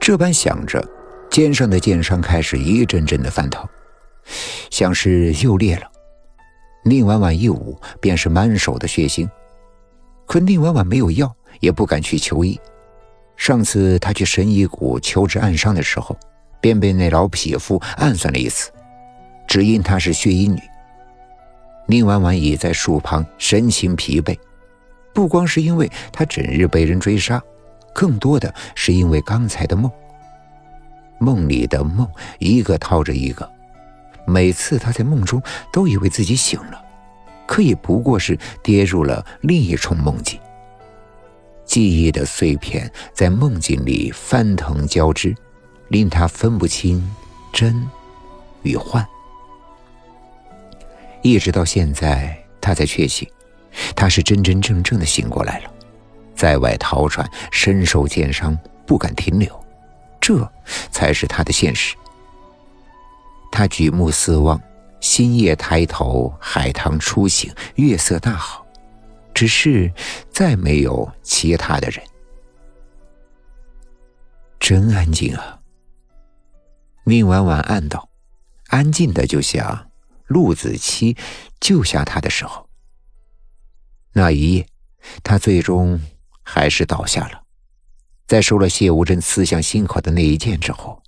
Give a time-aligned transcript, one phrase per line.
[0.00, 0.82] 这般想着，
[1.30, 3.68] 肩上的剑伤开始一阵阵的翻腾，
[4.70, 5.82] 像是又裂了。
[6.82, 9.28] 宁婉婉一捂，便是满手的血腥。
[10.26, 12.58] 可宁婉婉没有药，也不敢去求医。
[13.36, 16.18] 上次她去神医谷求治暗伤的时候，
[16.62, 18.70] 便被那老匹夫暗算了一次，
[19.46, 20.58] 只因她是血衣女。
[21.86, 24.38] 宁婉婉倚在树旁，神情疲惫，
[25.12, 27.42] 不光是因为她整日被人追杀，
[27.92, 29.90] 更多的是因为刚才的梦。
[31.18, 32.08] 梦里的梦
[32.38, 33.50] 一个套着一个，
[34.26, 36.82] 每次他在梦中都以为自己醒了，
[37.46, 40.40] 可也不过是跌入了另一重梦境。
[41.66, 45.34] 记忆的碎片在梦境里翻腾交织，
[45.88, 47.14] 令他分不清
[47.52, 47.86] 真
[48.62, 49.06] 与幻。
[51.22, 53.28] 一直到现在，他才确信，
[53.94, 55.70] 他是真真正正的醒过来了，
[56.40, 59.62] 在外逃窜，身受剑伤，不敢停留，
[60.18, 60.50] 这
[60.90, 61.94] 才是他的现实。
[63.52, 64.58] 他举目四望，
[65.02, 68.64] 星夜抬头，海棠初醒，月色大好，
[69.34, 69.92] 只是
[70.30, 72.02] 再没有其他的人。
[74.58, 75.60] 真安静啊！
[77.04, 78.08] 宁婉婉暗道，
[78.68, 79.90] 安静的就像……
[80.26, 81.18] 陆子期
[81.60, 82.66] 救下他的时候，
[84.14, 84.66] 那一夜，
[85.22, 86.00] 他最终
[86.42, 87.42] 还是倒下了。
[88.26, 91.02] 在受了谢无真刺向心口的那一剑之后，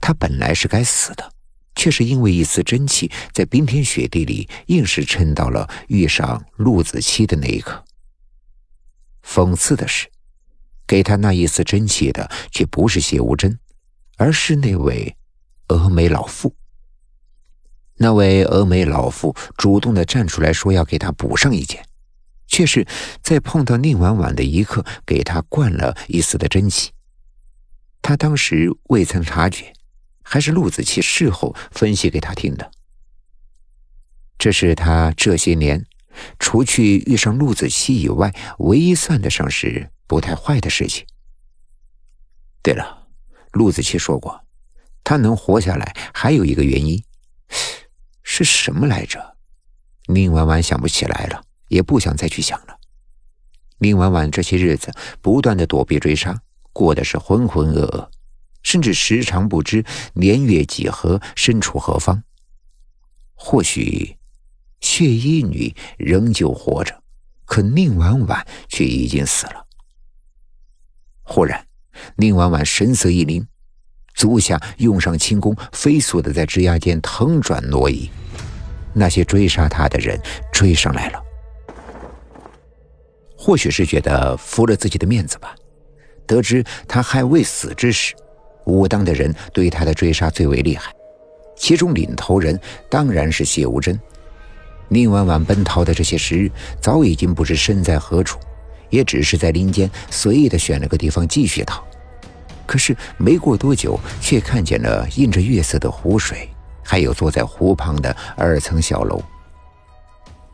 [0.00, 1.32] 他本来是该死的，
[1.74, 7.84] 却是因为一丝真气，在冰天雪地里硬是撑到了遇上陆子期的那一刻。
[9.22, 10.08] 讽刺的是，
[10.86, 13.58] 给他那一丝真气的，却不是谢无真，
[14.16, 15.14] 而是那位
[15.68, 16.54] 峨眉老妇。
[17.96, 21.86] 那位峨眉老妇主动的站出来说要给他补上一剑，
[22.52, 22.86] 却是
[23.22, 26.92] 在碰到宁婉婉的一刻给他灌了一丝的真气。
[28.02, 29.72] 他当时未曾察觉，
[30.22, 32.70] 还是陆子期事后分析给他听的。
[34.36, 35.86] 这是他这些年
[36.38, 41.06] 除去遇上陆子期以外，唯一算得上是不太坏的事情。
[42.62, 43.08] 对了，
[43.52, 44.44] 陆子期说过，
[45.02, 47.02] 他能活下来还有一个原因。
[48.22, 49.36] 是什么来着？
[50.08, 52.78] 宁婉婉想不起来了，也不想再去想了。
[53.78, 56.38] 宁婉婉这些日子不断的躲避追杀，
[56.72, 58.08] 过的是浑浑噩噩，
[58.62, 62.22] 甚至时常不知年月几何，身处何方。
[63.34, 64.18] 或许
[64.80, 67.02] 血衣女仍旧活着，
[67.46, 69.66] 可宁婉婉却已经死了。
[71.22, 71.66] 忽然，
[72.16, 73.46] 宁婉婉神色一凛，
[74.14, 78.10] 足下用上轻功，飞速的在枝桠间腾转挪移。
[78.94, 80.20] 那些追杀她的人
[80.52, 81.20] 追上来了，
[83.44, 85.52] 或许是觉得服了自己的面子吧。
[86.28, 88.14] 得知他还未死之时，
[88.66, 90.94] 武当的人对他的追杀最为厉害，
[91.56, 92.56] 其中领头人
[92.88, 93.98] 当然是谢无真。
[94.86, 96.48] 宁婉婉奔逃的这些时日，
[96.80, 98.38] 早已经不知身在何处，
[98.90, 101.84] 也只是在林间随意的选了个地方继续逃。
[102.64, 106.48] 可是没过多久，却看见了映着月色的湖水。
[106.84, 109.20] 还有坐在湖旁的二层小楼。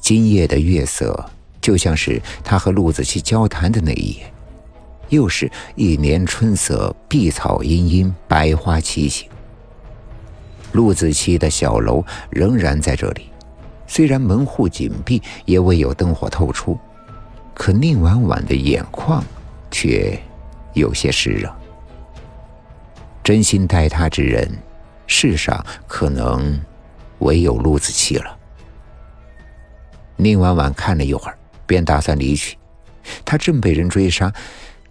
[0.00, 1.24] 今夜的月色
[1.62, 4.32] 就像是他和陆子期交谈的那一夜，
[5.08, 9.26] 又是一年春色，碧草茵茵，百花齐醒。
[10.72, 13.30] 陆子期的小楼仍然在这里，
[13.86, 16.78] 虽然门户紧闭，也未有灯火透出，
[17.54, 19.24] 可宁婉婉的眼眶
[19.70, 20.20] 却
[20.74, 21.50] 有些湿热。
[23.22, 24.50] 真心待他之人。
[25.08, 26.58] 世上可能
[27.18, 28.34] 唯有陆子期了。
[30.16, 31.36] 宁婉婉看了一会儿，
[31.72, 32.58] 便打算离去。
[33.24, 34.30] 他正被人追杀，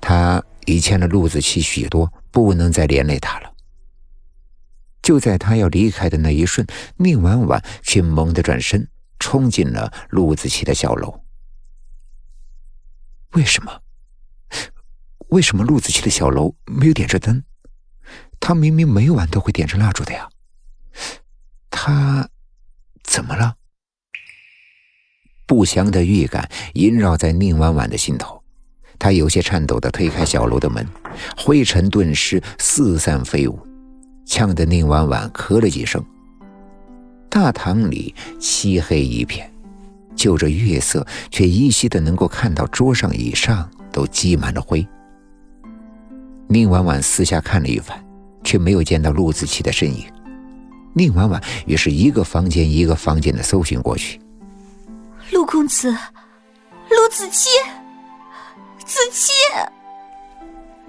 [0.02, 3.54] 他已欠了陆子期许多，不能再连累他了。
[5.04, 6.66] 就在他要离开的那一瞬，
[6.98, 8.90] 宁婉婉却猛地转身，
[9.20, 11.24] 冲进了陆子期的小楼。
[13.34, 13.80] 为什么？
[15.28, 17.44] 为什么陆子期的小楼没有点着灯？
[18.40, 20.28] 他明明每晚都会点着蜡烛的呀，
[21.70, 22.28] 他
[23.04, 23.56] 怎么了？
[25.52, 28.42] 不祥的预感萦绕在宁婉婉的心头，
[28.98, 30.88] 她有些颤抖的推开小楼的门，
[31.36, 33.60] 灰尘顿时四散飞舞，
[34.26, 36.02] 呛得宁婉婉咳了几声。
[37.30, 39.52] 大堂里漆黑一片，
[40.16, 44.88] 就着月色，却依稀的能够看到桌上、椅上都积满了灰。
[46.48, 48.02] 宁婉婉四下看了一番。
[48.44, 50.06] 却没有见到陆子期的身影。
[50.94, 54.20] 宁婉婉于是一个房间一个房间的搜寻过去。
[55.32, 55.90] 陆公子，
[56.90, 57.50] 陆子期，
[58.86, 59.32] 子期。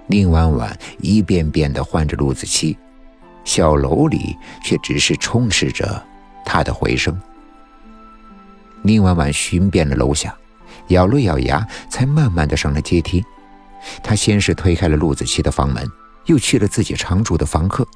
[0.05, 2.77] 宁婉婉一遍遍的唤着陆子期，
[3.45, 6.05] 小楼里却只是充斥着
[6.45, 7.17] 他的回声。
[8.81, 10.35] 宁婉婉寻遍了楼下，
[10.89, 13.23] 咬了咬牙，才慢慢的上了阶梯。
[14.03, 15.89] 他先是推开了陆子期的房门，
[16.25, 17.87] 又去了自己常住的房客，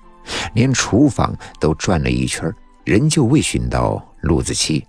[0.54, 2.50] 连厨房都转了一圈，
[2.86, 4.86] 仍旧未寻到陆子期。